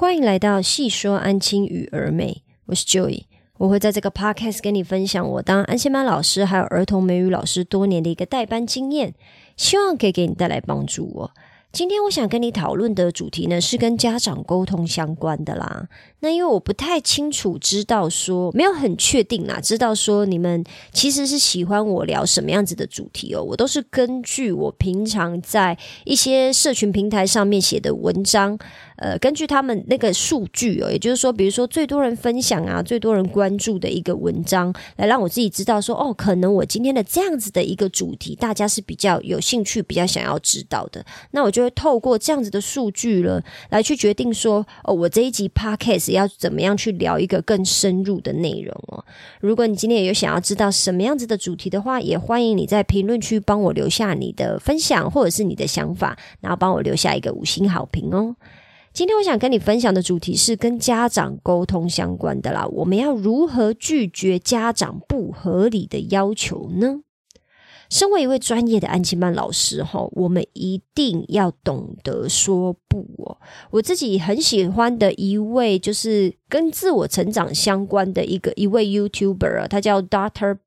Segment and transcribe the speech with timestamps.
[0.00, 3.24] 欢迎来到细说安亲与儿美，我是 Joy，
[3.56, 9.12] 我会在这个 podcast 跟你分享我当安心班老师还有儿童美语老师多年的一个代班经验，
[9.56, 11.32] 希望可以给你带来帮助哦。
[11.70, 15.86] 今天我想跟你讨论的主题呢，是跟家长沟通相关的啦。
[16.20, 23.42] 那因为我不太清楚，知道说没有很确定啦，知道说你们其实是喜欢我聊什么样子的主题哦。
[23.42, 28.58] 我都是根据我平常在一些社群平台上面写的文章，
[28.96, 41.04] 呃，根据他们那个数据哦，也就是说，比如说最多人分享啊，最多人关注的一个文章，来让我自己知道说，哦，可能我今天的这样子的一个主题，大家是比较有兴趣、比较想要知道的。
[41.30, 46.12] 那我就就会透过这样子的数据了，来去决定说，哦，我这一集 podcast。
[46.12, 49.04] 要怎么样去聊一个更深入的内容哦？
[49.40, 58.36] 如果你今天有想要知道什么样子的主题的话，也欢迎你在评论区帮我留下你的分享或者是你的想法，然后帮我留下一个五星好评哦。
[58.92, 62.66] 今天我想跟你分享的主题是跟家长沟通相关的啦。
[62.66, 67.00] 我们要如何拒绝家长不合理的要求呢？
[67.90, 73.38] 身为一位专业的安琪曼老师，哈，我们一定要懂得说不哦。
[73.70, 80.58] 我自己很喜欢的一位，就是跟自我成长相关的一个一位 YouTuber，他叫 Doctor。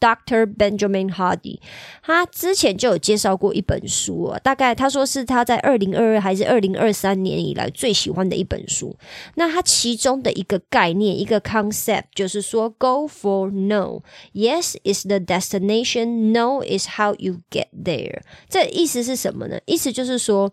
[0.00, 0.46] Dr.
[0.46, 1.60] Benjamin Hardy，
[2.02, 8.96] 他之前就有介绍过一本书啊，大概他说是他在二零二二还是二零二三年以来最喜欢的一本书。
[9.34, 14.02] 那他其中的一个概念，一个 concept，就是说，Go for no.
[14.32, 16.32] Yes is the destination.
[16.32, 18.22] No is how you get there.
[18.48, 19.60] 这意思是什么呢？
[19.66, 20.50] 意思就是说。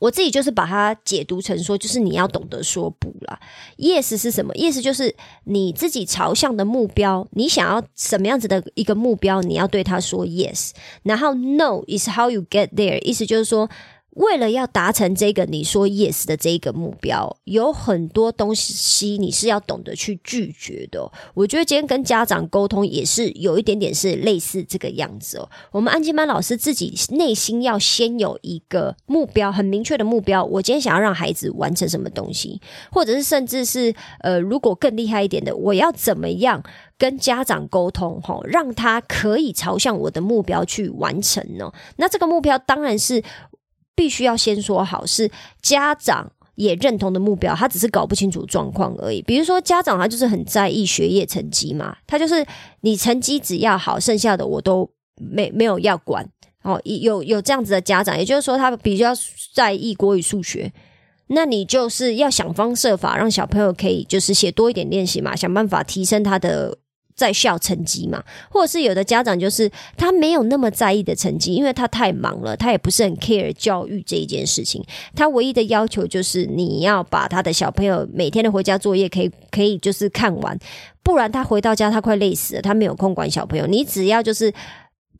[0.00, 3.38] 我自己就是把它解读成说，就是你要懂得说不啦。
[3.78, 10.70] Yes 是什么？Yes 就是你自己朝向的目标，你想要什么样子的一个目标，你要对他说 Yes。
[11.04, 13.70] 然后 No is how you get there，意思就是说。
[14.20, 21.10] 为了要达成这个你说 yes 的这一个目标，有很多东西你是要懂得去拒绝的。
[21.32, 25.48] 我觉得今天跟家长沟通也是有一点点是类似这个样子哦。
[25.72, 30.44] 我们安静班老师自己内心要先有一个目标，很明确的目标。
[30.44, 32.60] 我今天想要让孩子完成什么东西，
[32.92, 36.62] 或者是甚至是呃，如果更厉害一点的，我要怎么样
[36.98, 41.72] 跟家长沟通，哈，让他可以朝向我的目标去完成呢？
[41.96, 43.24] 那这个目标当然是。
[43.94, 45.30] 必须要先说好，是
[45.60, 49.22] 家长也认同的目标，他只是搞不清楚状况而已。
[49.22, 52.46] 比如说，家长他就是很在意学业成绩嘛，他就是
[52.80, 56.28] 你成绩只要好，剩下的我都没没有要管。
[56.62, 59.12] 哦，有有这样子的家长，也就是说他比较
[59.54, 60.72] 在意国语、数学，
[61.28, 66.78] 那你就是要想方设法让小朋友可以就是写多一点练习嘛，想办法提升他的。
[67.20, 74.82] 在校成绩嘛，或者是有的家长就是他没有那么在意的成绩，因为他太忙了，他也不是很 care 教育这一件事情。
[75.14, 80.58] 他唯一的要求就是你要把他的小朋友每天的回家作业可以可以就是看完，
[81.02, 83.66] 不然他回到家他快累死了，他没有空管小朋友。
[83.66, 84.50] 你只要就是。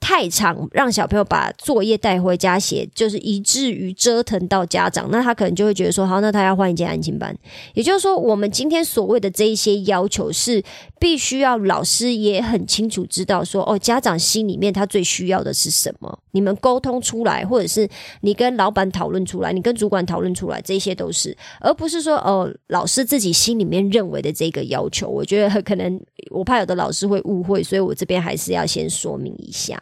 [0.00, 7.36] 太长，让小朋友把作业带回家写，就是以至于折腾到家长，那他可能就会觉得说，好，那他要换一间安静班。
[7.74, 10.62] 也就是说，我们今天所谓的这一些要求，是
[10.98, 16.18] 必须要老师也很清楚知道说，哦，家长心里面他最需要的是什么。
[16.32, 17.88] 你们沟通出来，或者是
[18.22, 25.08] 你跟老板讨论出来，你跟主管讨论出来，这些都是，而不是说哦，老师自己心里面认为的这个要求。
[25.08, 26.00] 我觉得可能
[26.30, 29.78] 我怕有的老师会误会，所以我这边还是要先说明一下。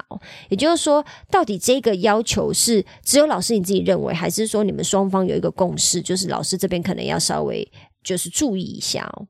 [0.49, 7.71] 也就是说，到底这个要求是只有老师你自己认为，还是说你们双方有一个共识，就是老师这边可能要稍微
[8.03, 9.27] 就是注意一下哦。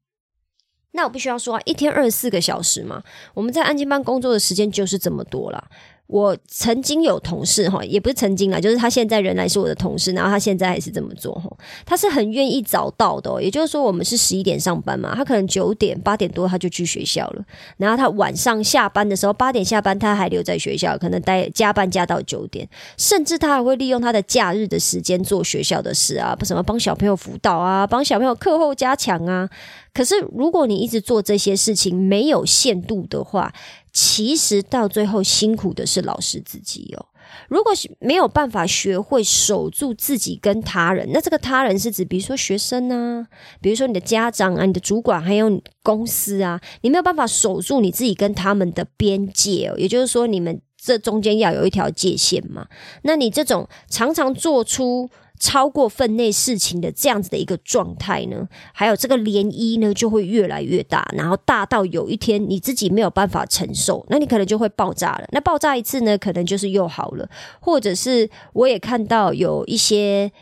[0.93, 3.03] 那我必须要说，一天二十四个小时嘛，
[3.34, 5.69] 我们在安静班工作的时间就是这么多了。
[6.09, 11.55] 我曾经有同事哈，也不是曾经啊，就是他现在仍然是我的同事，然后他现在还是这么做哈。
[11.85, 17.45] 他是很愿意早到的，也就是说，我们是十一点上班嘛，他可能九点八点多他就去学校了，
[17.77, 29.47] 然后他晚上下班的时候八点下班，他还留在学校，可能待加班加到九点，甚至他还会利用他的假日的时间做学校的事啊，什么帮小朋友辅导啊，帮小朋友课后加强啊。
[29.93, 33.53] 可是如果你一直做这些事情没有限度的话，
[34.00, 37.06] 其实到最后辛苦的是老师自己哦。
[37.48, 43.27] 如果没有办法学会守住自己跟他人，那这个他人是指，比如说学生啊，
[43.60, 49.74] 比如说你的家长啊，你的主管，还有公司啊，你没有办法守住你自己跟他们的边界哦。
[49.77, 52.68] 也就是说，你们这中间要有一条界限嘛。
[53.03, 55.10] 那你这种常常做出。
[55.39, 65.29] 超过分内事情的这样子的一个状态呢，还有这个涟漪呢，就会越来越大，然后大到有一天你自己没有办法承受，那你可能就会爆炸了。
[65.33, 67.29] 那爆炸一次呢，可能就是又好了，
[67.61, 70.33] 或者是我也看到有一些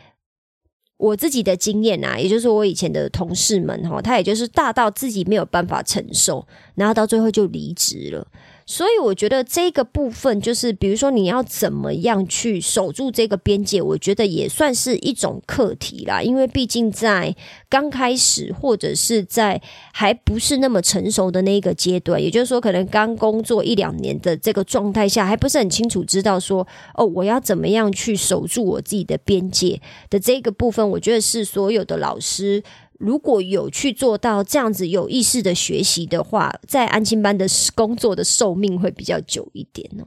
[0.97, 8.27] 我自己的经验啊，也就是我以前的同事们哈，他也就是大到自己没有办法承受，然后到最后就离职了。
[8.69, 16.21] 所以我觉得这个部分就是，比如说你要怎么样去守住这个边界，我觉得也算是一种课题啦。
[16.21, 17.33] 因为毕竟在
[17.69, 19.61] 刚开始或者是在
[19.93, 32.61] 还不是那么成熟的那一个阶段，也就是说，可能刚工作一两年的这个状态下，还不是很清楚知道说，哦，我要怎么样去守住我自己的边界的这个部分，我觉得是所有的老师。
[32.97, 37.45] 如果有去做到这样子有意识的学习的话，在安亲班的
[37.75, 40.05] 工作的寿命会比较久一点哦。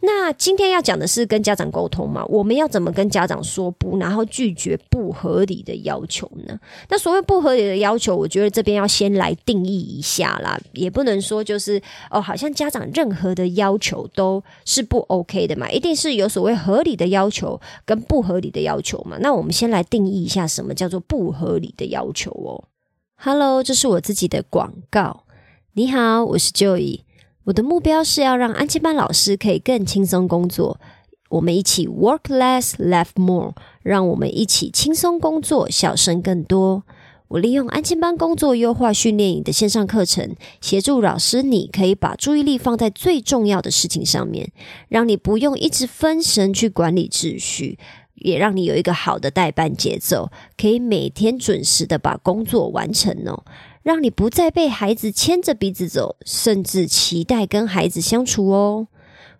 [0.00, 2.24] 那今天要讲的是跟家长沟通嘛？
[2.26, 6.58] 我们要怎么跟家长说不，然后拒绝不合理的要求呢？
[6.88, 11.80] 那所谓不合理的要求，我觉得这边要先来定义一下啦，也不能说就是
[12.10, 19.16] 哦，好像家长任何的要求都是不 OK 的嘛，一定是有所谓合理的要求跟不合理的要求嘛。
[19.20, 22.68] 那我们先来定义一下什么叫做不合理的要求哦。
[23.16, 25.24] Hello，这是我自己的广告。
[25.72, 27.00] 你好，我是 Joey。
[27.44, 30.80] 我的目标是要让安亲班老师可以更轻松工作。
[31.28, 36.84] 我们一起 work less, laugh more，让我们一起轻松工作，笑声更多。
[37.28, 44.52] 我利用安亲班工作优化训练营的线上课程，协助老师，你可以把注意力放在最重要的事情上面，
[44.88, 47.78] 让你不用一直分神去管理秩序，
[48.16, 53.44] 也让你有一个好的代班节奏，可以每天准时的把工作完成哦。
[53.82, 58.88] 让你不再被孩子牵着鼻子走，甚至期待跟孩子相处哦。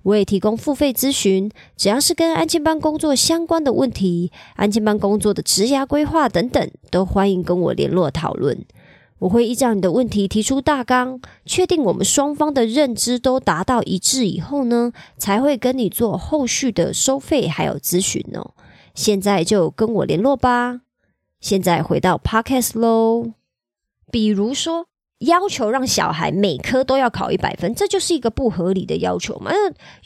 [0.05, 8.65] 我也提供付费咨询，只要是跟安静班工作相关的问题，安静班工作的职涯规划等等，都欢迎跟我联络讨论。
[9.19, 18.53] 我会依照你的问题提出大纲，确定我们双方的认知都达到一致以后呢，才会跟你做后续的收费还有咨询哦。
[18.97, 20.81] 现在就跟我联络吧。
[21.39, 23.35] 现在回到 Podcast 喽。
[24.11, 24.89] 比如说，
[25.21, 29.51] 要求让小孩每科都要考一百分，这就是一个不合理的要求嘛？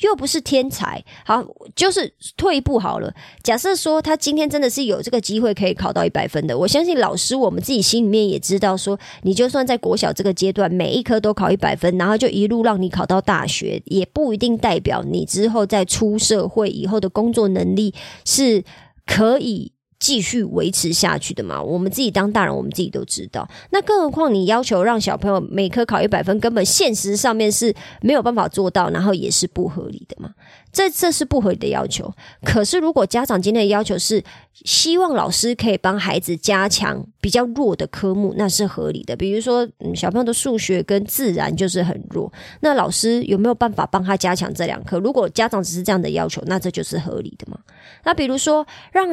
[0.03, 1.05] 又不是天才。
[1.25, 3.13] 好，就是退一步好了。
[3.43, 17.93] 假设说他今天真的是有这个机会可以考到一百分的，我相信老师我们自己心里面也知道，说你就算在国小这个阶段每一科都考一百分，然后就一路让你考到大学，也不一定代表你之后在出社会以后的工作能力
[18.25, 18.63] 是
[19.05, 19.73] 可以。
[20.01, 21.63] 继续维持下去的嘛？
[21.63, 23.47] 我们自己当大人，我们自己都知道。
[23.71, 30.31] 那更何况你要求让小朋友每科考一百分，根本现实上面是没有办法做到，然后也是不合理的嘛。
[30.73, 32.11] 这这是不合理的要求。
[32.45, 34.23] 可是如果家长今天的要求是
[34.65, 39.15] 希望老师可以帮孩子加强比较弱的科目，那是合理的。
[39.15, 44.99] 比如说，小朋友的数学跟自然就是很弱，那老师有没有办法帮他加强这两科？
[44.99, 47.59] 如果家长只是这样的要求，那这就是合理的嘛？
[48.05, 49.07] 那比如说让。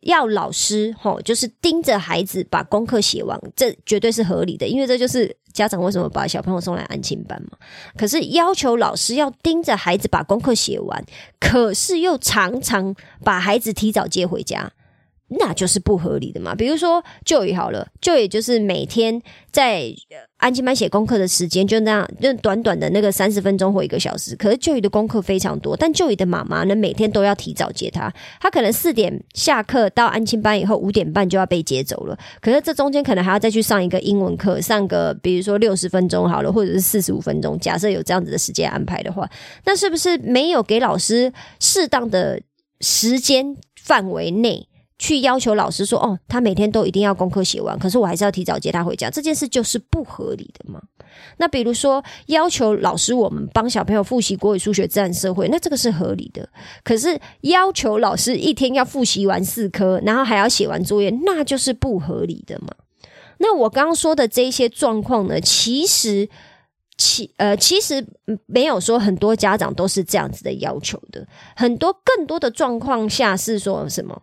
[0.00, 7.58] 要老师吼，就是盯着孩子把功课写完，这绝对是合理的，因为这就是家长为什么把小朋友送来安亲班嘛。
[7.96, 11.04] 可是要求老师要盯着孩子把功课写完，
[11.38, 14.72] 可是又常常把孩子提早接回家。
[15.38, 16.54] 那就是不合理的嘛。
[16.54, 19.92] 比如说，就也好了，就也就是每天在
[20.38, 24.34] 安静班写功课的时间就那样，就短短的那个三十分钟或一个小时。
[24.34, 28.12] 可是就宇的功课非常多，但就宇的妈妈呢，每天都要提早接他。
[28.40, 32.18] 他可能四点下课到安静班以后，五点半就要被接走了。
[32.40, 37.58] 可是这中间可能还要再去上一个英文课，上个比如说六十分钟好了，或者是四十五分钟。
[37.58, 39.28] 假设有这样子的时间安排的话，
[39.64, 42.40] 那是不是没有给老师适当的
[42.80, 44.66] 时间范围内？
[45.00, 50.78] 去要求老师说哦，他每天都一定要功课写完，可是我还是要提早接他回家，这件事就是不合理的嘛？
[51.38, 56.46] 那比如说要求老师我们帮小朋友复习国语、数学、自然、社会，那这个是合理的。
[56.84, 62.68] 可是要求老师一天要复习完四科，然后还要写完作业，那就是不合理的嘛？
[63.38, 66.28] 那我刚刚说的这些状况呢，其实
[66.98, 68.06] 其呃其实
[68.44, 71.26] 没有说很多家长都是这样子的要求的，
[71.56, 74.20] 很多更多的状况下是说什么？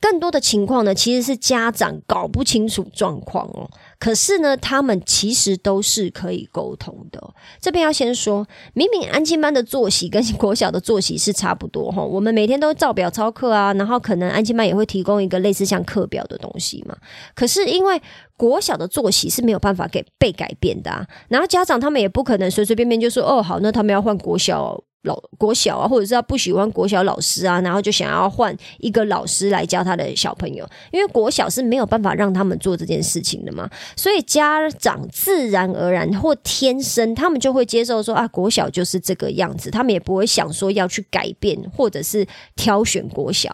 [0.00, 3.68] 更多的情况呢，其实是家长搞不清楚状况哦。
[3.98, 7.34] 可是呢，他们其实都是可以沟通的。
[7.60, 16.94] 这边要先说，明明安静班的作息跟国小的作息是差不多哈，我们每天都照表操课啊，然后可能安静班也会提供一个类似像课表的东西嘛。
[17.34, 18.00] 可是因为
[18.36, 24.80] 国小的作息是没有办法给被改变的，啊，然后家长他们也不可能随随便便就说哦好，那他们要换国小。
[25.06, 43.46] 老国小啊，或者是他不喜欢国小老师啊，然后就想要换一个老师来教他的小朋友，因为国小是没有办法让他们做这件事情的嘛，所以家长自然而然或天生他们就会接受说啊，国小就是这个样子，他们也不会想说要去改变或者是挑选国小。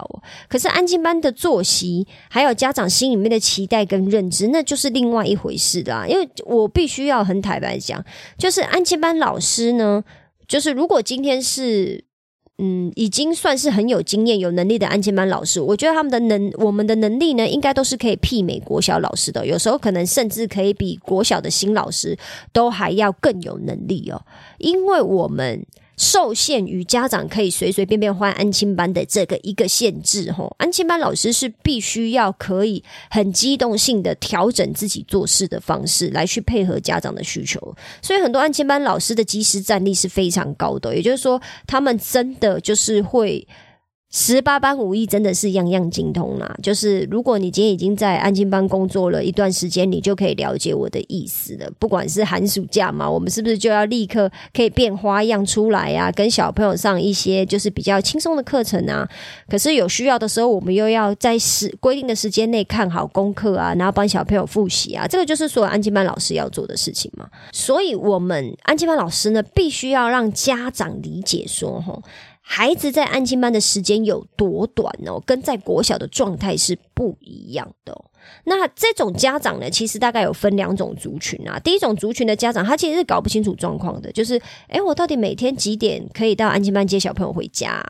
[0.48, 6.06] 可是安静班的作息，还有家长心里面的期待跟认知，那就是另外一回事啦。
[6.08, 8.02] 因为我必须要很坦白讲，
[8.38, 10.02] 就是安静班老师呢。
[10.46, 12.04] 就是如果今天是
[12.58, 19.46] 嗯，已经算是很有经验、有能力的安静班老师，我觉得他们的能，我们的能力呢，应该都是可以媲美国小老师的。
[19.46, 22.16] 有时候可能甚至可以比国小的新老师
[22.52, 24.22] 都还要更有能力哦，
[24.58, 25.66] 因为我们。
[26.02, 37.60] 受限于家长可以随随便便换安亲班的这个一个限制，吼，安亲班老师是必须要可以很机动性的调整自己做事的方式，来去配合家长的需求。
[38.02, 43.46] 所以很多安亲班老师的及时战力是非常高的，也就是说，他们真的就是会。
[44.14, 46.54] 十八般武艺真的是样样精通啦。
[46.62, 51.70] 就是如果你今天已经在安静班工作了一段时间，你就可以了解我的意思了。
[51.78, 56.12] 不管是寒暑假嘛，我们是不是就要立刻可以变花样出来呀？
[56.12, 59.08] 跟小朋友上一些就是比较轻松的课程啊。
[59.48, 65.06] 可是有需要的时候，我们又要在时规定的时间内看好功课啊，然后帮小朋友复习啊。
[65.06, 67.26] 这个就是所有安静班老师要做的事情嘛。
[67.50, 72.02] 所以，我们安静班老师呢，必须要让家长理解说，吼。
[72.44, 77.96] 孩子在安静班的时间有多短哦，跟在国小的状态是不一样的。
[78.44, 81.58] 那这种家长呢，其实大概有分两种族群啊。
[81.58, 87.82] 第一种族群的家长，他其实是搞不清楚状况的，就是诶，我到底每天几点可以到安静班接小朋友回家？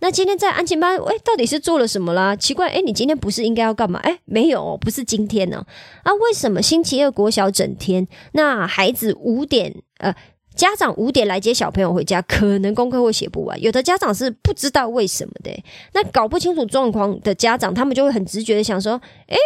[0.00, 2.36] 那今天在安静班，诶，到底是做了什么啦？
[2.36, 3.98] 奇怪，诶，你今天不是应该要干嘛？
[4.00, 5.64] 诶，没有，不是今天呢。
[6.02, 8.06] 啊，为什么星期二国小整天？
[8.32, 10.14] 那孩子五点呃。
[10.60, 13.58] 家长五点来接小朋友回家，可能功课会写不完。
[13.62, 15.50] 有的家长是不知道为什么的，
[15.94, 19.36] 那搞不清楚状况的家长，他们就会很直觉的想说：“诶，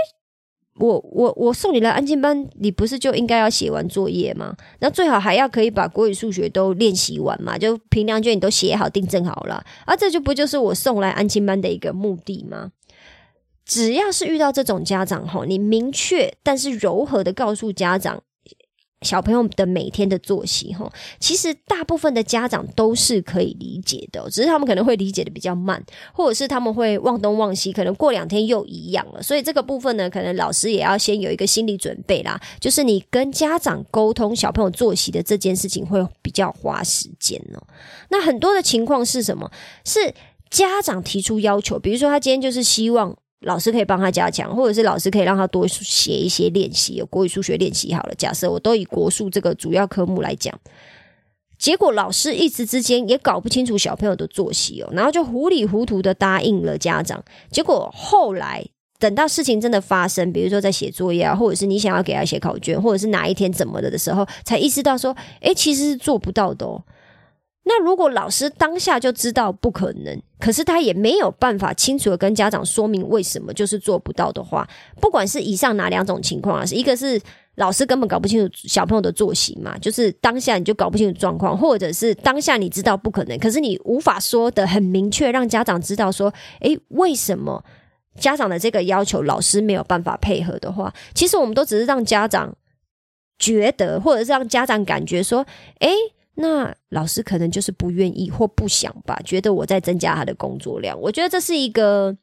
[0.81, 4.57] 我我我送你来安静班，你不是就应该要写完作业吗？
[4.81, 9.65] 那最好还要可以把国语、数学都练习完嘛，就平量卷你都写好、订正好了。
[9.87, 12.73] 啊，这就不就是我送来安静班的一个目的吗？
[13.65, 18.21] 只要是遇到这种家长哈，你明确但是柔和的告诉家长。”
[19.05, 25.81] 小朋友的每天的作息，哈，其实大部分的家长都是可以理解的，只是他们可能会理解的比较慢，
[26.13, 29.23] 或者是他们会忘东忘西，可能过两天又一样了。
[29.23, 37.63] 所以这个部分呢，可能老师也要先有一个心理准备啦，就是你跟家长沟通小朋友作息的这件事情会比较花时间哦。
[38.09, 39.51] 那很多的情况是什么？
[39.85, 40.15] 是
[40.49, 43.15] 家长提出要求，比如说他今天就是希望。
[43.41, 48.15] 老师可以帮他加强，或者是老师可以让他多写一些练习，有国语、数学练习好了。
[48.15, 50.59] 假设我都以国数这个主要科目来讲，
[51.59, 57.23] 结果老师一时之间也搞不清楚小朋友的作息哦，然后就糊里糊涂的答应了家长。
[57.51, 58.65] 结果后来
[58.99, 66.83] 等到事情真的发生，比如说在写作业啊，或者是你想要给他写考卷，或者是哪一天怎么了的时候，才意识到说，诶，其实是做不到的哦。
[67.67, 74.69] 那如果老师当下就知道不可能，可是他也没有办法清楚的跟家长说明为什么就是做不到的话，
[75.01, 77.19] 不管是以上哪两种情况啊，一个是
[77.55, 86.31] 老师根本搞不清楚小朋友的作息嘛，就是当下你就搞不清楚状况，或者是当下你知道不可能，可是你无法说的很明确，让家长知道说，
[86.61, 87.65] 诶，为什么
[88.21, 92.55] 家长的这个要求老师没有办法配合的话，其实我们都只是让家长
[93.39, 95.47] 觉得，或者是让家长感觉说，
[95.79, 95.89] 诶。
[96.37, 101.01] 那老师可能就是不愿意或不想吧，觉得我在增加他的工作量。
[101.01, 102.17] 我觉得这是一个，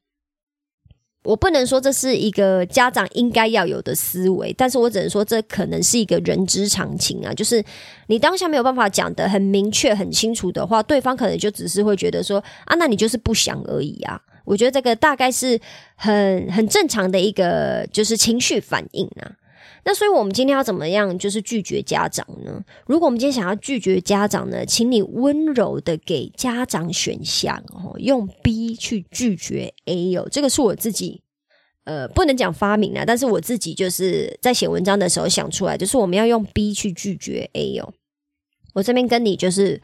[1.24, 7.34] 我不能说这是一个家长应该要有的思维，但是我只能说这可能是一个人之常情啊。
[7.34, 7.64] 就是
[8.08, 14.22] 你当下没有办法讲的很明确、很清楚的话，对方可能就只是会觉得说啊，那你就是不想而已啊。
[14.44, 15.58] 我觉得这个大概是
[15.96, 19.32] 很很正常的一个就是情绪反应啊。
[19.84, 22.64] 那所以，我们今天要怎么样，就是拒绝家长呢？
[22.86, 30.28] 如果我们今天想要拒绝家长呢，请你温柔的给家长选项，哦，用 B 去拒绝 A 哦。
[30.32, 31.22] 这个是我自己，
[31.86, 37.94] 呃，不能讲发明啊，但是我自己就是在写文章的时候想出来，就是我们要用 B 去拒绝 A 哦。
[38.74, 39.82] 我这边跟你就是。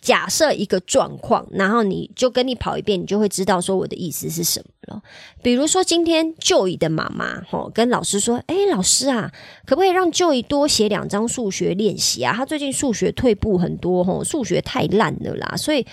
[0.00, 5.02] 假设一个状况，然后你就跟你跑一遍，你就会知道说我的意思是什么了。
[5.42, 9.30] 比如说今天就姨的妈妈吼跟老师说：“哎，老师啊，
[9.66, 12.32] 可不可以让就姨多写两张数学练习啊？
[12.34, 15.54] 他最近数学退步很多，吼，数学太烂了啦。
[15.56, 15.86] 所以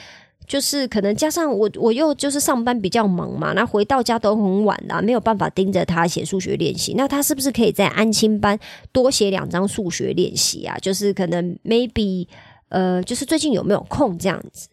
[0.48, 6.94] 就是可能加上我我又就是上班比较忙嘛，那回到家都很晚啦，没有办法盯着他写数学练习。
[6.96, 8.58] 那他是不是可以在安亲班
[8.94, 10.78] 多写两张数学练习啊？
[10.78, 12.26] 就是可能 maybe。”
[12.70, 14.70] 呃，就是最近有没有空这样子？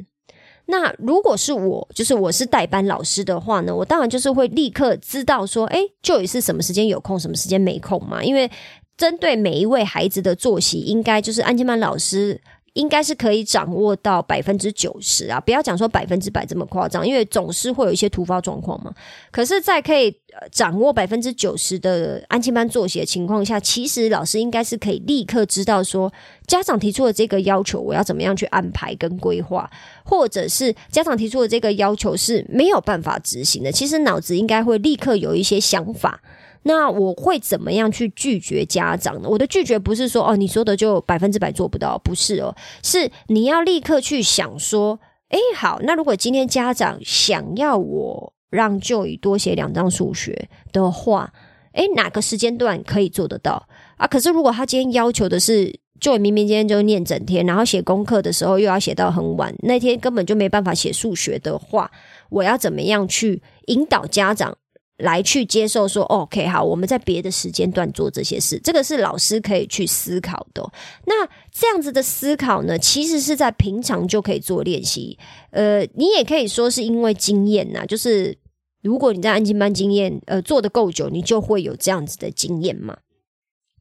[0.66, 8.24] 那如果是我，就是我是代班老师的话呢，我当然就是会立刻知道说，哎，就也是什么时间有空，什么时间没空嘛。
[8.24, 8.50] 因为
[8.96, 12.40] 针对每一位孩子的作息，应该就是安静班老师。
[12.74, 18.92] 应该是可以掌握到百分之九十啊，不要讲说百分之百这么夸张，因为总是会有一些突发状况嘛。
[19.30, 20.14] 可是，在可以
[20.50, 26.12] 掌握百分之九十的安静班作息的情况下，其实老师应该是可以立刻知道说，
[26.48, 29.70] 家长提出的这个要求，我要怎么样去安排跟规划，
[30.04, 36.20] 或者是家长提出的这个要求是没有办法执行的，其实脑子应该会立刻有一些想法。
[36.64, 39.28] 那我会怎么样去拒绝家长呢？
[39.28, 51.32] 我的拒绝不是说哦，你说的就百分之百做不到，不是哦，是你要立刻去想说，哎，好，那如果今天家长想要我让就以多写两张数学的话，
[51.72, 54.06] 哎，哪个时间段可以做得到啊？
[54.06, 61.90] 可是如果他今天要求的是，就明明今天就念整天，然后写功课的时候又要写到很晚，那天根本就没办法写数学的话，
[62.30, 64.56] 我要怎么样去引导家长？
[64.98, 70.62] 来去接受说，OK，好，我们在别的时间段做这些事，这个是老师可以去思考的。
[71.06, 75.18] 那这样子的思考呢，其实是在平常就可以做练习。
[75.50, 78.38] 呃，你也可以说是因为经验呐，就是
[78.82, 82.98] 如果你在安静班经验呃做的够久，你就会有这样子的经验嘛。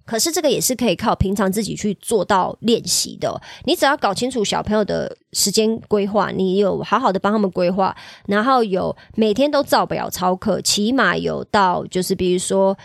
[0.06, 3.42] 可是这个也是可以靠平常自己去做到练习的。
[3.66, 7.96] 你只要搞清楚小朋友的时间规划，你有好好的帮他们规划，
[8.28, 12.78] 然后有每天都照表操课，起码有到就是比如说。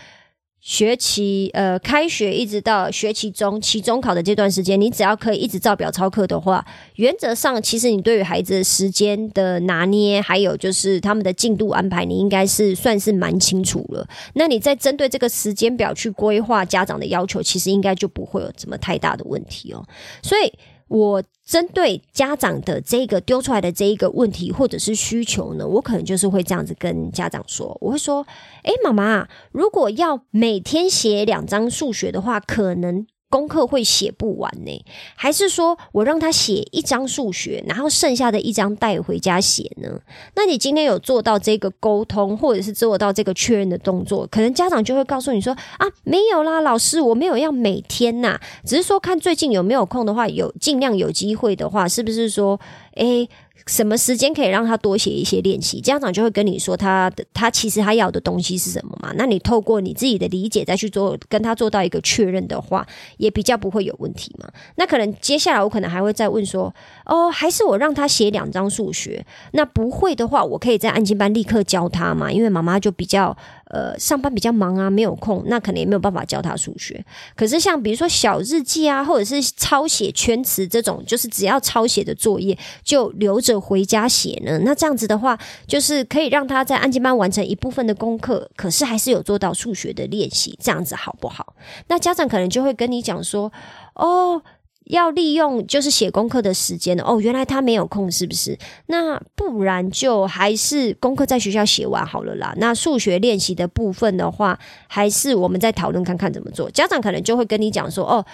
[0.61, 14.07] 学期呃，开学一直到学期中期中考的这段时间，你只要可以一直照表操课的话，原则上其实你对于孩子时间的拿捏，还有就是他们的进度安排，你应该是算是蛮清楚了。
[14.33, 19.83] 那你在针对这个时间表去规划家长的要求，其实应该就不会有什么太大的问题哦。
[20.21, 20.51] 所以。
[20.89, 28.25] 我针对家长的这个丢出来的这一个问题或者是需求呢，我可能就是会这样子跟家长说，我会说，
[28.63, 33.07] 诶，妈妈，如果要每天写两张数学的话，可能。
[33.29, 34.83] 功课会写不完呢，
[35.15, 40.01] 还是说我让他写一张数学，然后剩下的一张带回家写呢？
[40.35, 52.59] 那你今天有做到这个沟通，或者是做到这个确认的动作，可能家长就会告诉你说啊，没有啦，老师，我没有要每天呐，只是说看最近有没有空的话，有尽量有机会的话，是不是说，
[52.95, 53.29] 诶？
[53.69, 55.79] 什么时间可以让他多写一些练习？
[55.79, 59.11] 家长就会跟你说他的他其实他要的东西是什么嘛？
[59.15, 62.85] 那你透过你自己的理解再去做跟他做到一个确认的话，
[63.17, 64.49] 也比较不会有问题嘛。
[64.77, 66.73] 那可能接下来我可能还会再问说，
[67.05, 69.23] 哦，还是我让他写两张数学？
[69.51, 72.31] 那不会的话，我可以在安静班立刻教他嘛？
[72.31, 73.37] 因为妈妈就比较。
[73.71, 77.05] 呃，上班比较忙啊，没有空，那可能也没有办法教他数学。
[77.35, 84.59] 可是像比如说小日记啊，或者是抄写圈词这种，就是只要抄写的作业就留着回家写呢。
[84.63, 91.53] 那这样子的话，就是可以让他在安静班完成一部分的功课，可是还是有做到数学的练习，这样子好不好？
[91.87, 93.51] 那家长可能就会跟你讲说，
[93.95, 94.41] 哦。
[94.85, 98.57] 要利用就是写功课的时间哦，原来他没有空，是不是？
[98.87, 102.55] 那不然就还是功课在学校写完好了啦。
[102.57, 106.71] 那数学练习的部分的话，还是我们再讨论看看怎么做。
[106.71, 108.25] 家长可能就会跟你讲说，哦，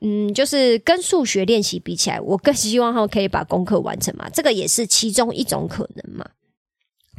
[0.00, 6.24] 嗯，就是跟数学练习比起来，我更希望他可以把功课完成嘛，这个也是其中一种可能嘛。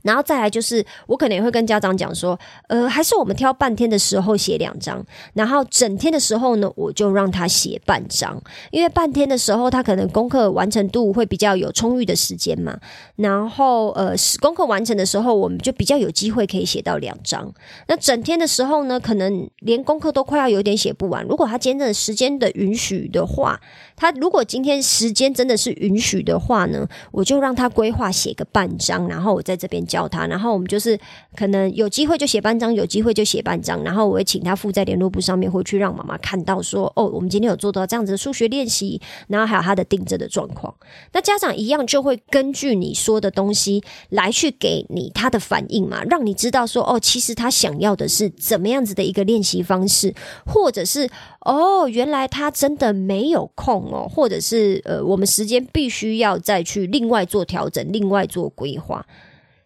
[0.03, 12.79] 然后再来就是，我可能也会跟家长讲说，呃，还是我们挑半天的时候写两张，然后整天的时候呢，我就让他写半张，因为半天的时候他可能功课完成度会比较有充裕的时间嘛。
[13.17, 17.51] 然后呃，功课完成的时候，我们就比较有机会可以写到两张。
[17.87, 21.25] 那整天的时候呢，可能连功课都快要有点写不完。
[21.25, 23.59] 如果他今天的时间的允许的话，
[23.97, 29.85] 他如果今天时间真的是允许的话呢，我就让他规划写个半张，然后我在这边。
[29.89, 30.97] 教他，然后我们就是
[31.35, 40.73] 可能有机会就写半张，有机会就写半张，然后我会请他附在联络簿上面，回去让妈妈看到说，哦，我们今天有做到这样子的数学练习，然后还有他的订正的状况。
[41.13, 50.13] 那家长一样就会根据你说的东西来去给你他的反应嘛，让你知道说，哦，其实他想要的是怎么样子的一个练习方式，
[50.45, 51.09] 或者是
[51.41, 59.05] 哦，原来他真的没有空哦，或者是呃，我们时间必须要再去另外做调整，另外做规划。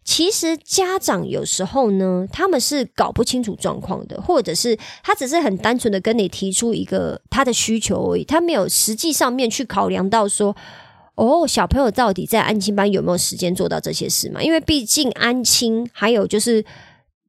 [0.06, 10.56] 其实家长有时候呢，他们是搞不清楚状况的，或者是他只是很单纯的跟你提出一个他的需求而已，他没有实际上面去考量到说，
[11.16, 14.44] 哦，小朋友到底在安亲班有没有时间做到这些事嘛？
[14.44, 16.66] 因为毕竟安亲还有就是，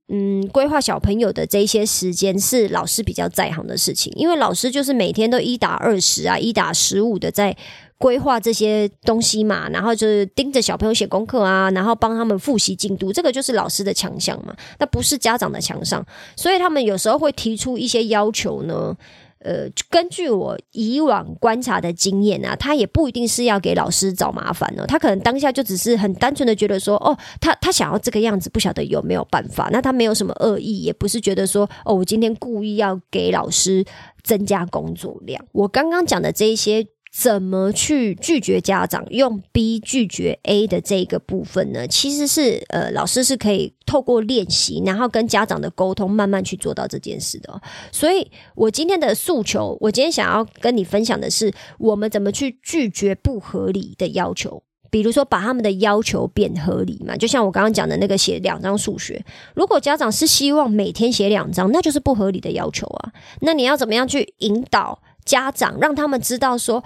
[0.08, 7.56] 嗯，规划小朋友的这些时间是老师比较在行的事情，因为老师就是每天都一打二十啊，一打十五的在。
[7.98, 16.04] 规划这些东西嘛，然后就是盯着小朋友写功课啊，然后帮他们复习进度，这个就是老师的强项嘛，那不是家长的强项，
[16.36, 18.96] 所以他们有时候会提出一些要求呢。
[19.40, 33.84] 呃，根据我以往观察的经验啊，他也不一定是要给老师找麻烦哦，他可能当下就只是很单纯的觉得说，哦，他他想要这个样子，不晓得有没有办法，那他没有什么恶意，也不是觉得说，哦，我今天故意要给老师
[34.22, 35.44] 增加工作量。
[35.52, 36.86] 我刚刚讲的这一些。
[37.16, 41.86] 怎么去拒绝家长用 B 拒绝 A 的这个部分呢？
[41.86, 47.62] 其实是呃，老师是可以透过练习，然后跟家长的沟通，慢慢去做到这件事的。
[47.92, 54.64] 所以，我今天的诉求，我今天想要跟你分享的是，我们怎么去拒绝不合理的要求。
[54.90, 57.16] 比如说，把他们的要求变合理嘛？
[57.16, 59.24] 就像我刚刚讲的那个写两张数学，
[59.54, 63.12] 如果家长是希望每天写两张，那就是不合理的要求啊。
[63.40, 65.00] 那你要怎么样去引导？
[65.24, 66.82] 家长让他们知道说。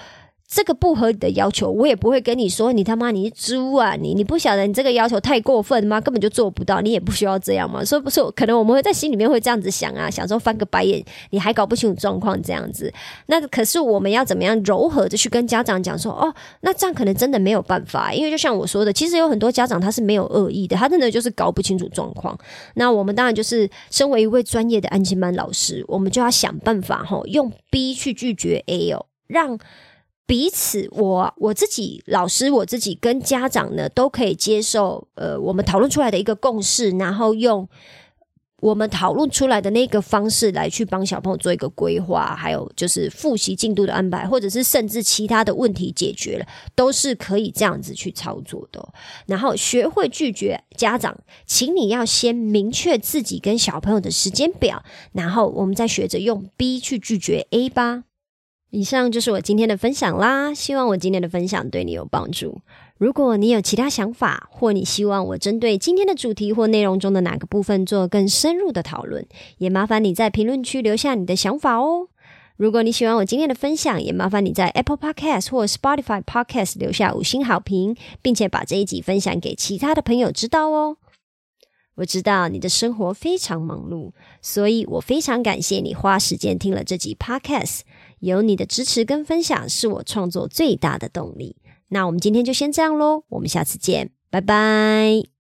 [0.51, 3.95] 这个不合理的要求，我也不会跟你说，你他妈你是猪啊！
[3.97, 6.01] 你你不晓得你这个要求太过分吗？
[6.01, 7.85] 根本就做不到，你也不需要这样嘛。
[7.85, 12.91] 所以不是，可能我们会在心里面会这样子想啊，想说翻个白眼，你还搞不清楚状况这样子。
[13.27, 22.35] 那可是我们要怎么样柔和的去跟家长讲说，哦，那这样可能真的没有办法，因为就像我说的，其实有很多家长他是没有恶意的，他真的就是搞不清楚状况。
[22.75, 29.59] 那我们当然就是身为一位专业的安心班老师，我们就要想办法哈，用 B 去拒绝 A 哦，让。
[30.29, 35.09] 彼此，我我自己老师，我自己跟家长呢，都可以接受。
[35.15, 37.67] 呃，我们讨论出来的一个共识，然后用
[38.61, 48.87] 我们讨论出来的那个方式来去帮小朋友做一个规划，还有就是复习进度的安排，或者是甚至其他的问题解决了，都是可以这样子去操作的。
[49.25, 58.05] 然后学会拒绝家长，请你要先明确自己跟小朋友的时间表，然后我们再学着用 B 去拒绝 A 吧。
[58.71, 62.61] 以上就是我今天的分享啦，希望我今天的分享对你有帮助。
[62.99, 69.27] 如果你有其他想法，或你希望我针对今天的主题或内容中的哪个部分做更深入的讨论，
[69.59, 72.09] 也麻烦你在评论区留下你的想法哦。
[72.57, 80.97] 如果你喜欢我今天的分享，也麻烦你在 Apple Podcast 或 Spotify Podcast 留下五星好评，并且把这一集分享给其他的朋友知道哦。
[81.95, 87.81] 我知道你的生活非常忙碌，所以我非常感谢你花时间听了这集 Podcast。
[88.21, 91.57] 有你的支持跟分享，是我创作最大的动力。
[91.89, 95.38] 那我们今天就先这样喽，我们下次见，拜拜。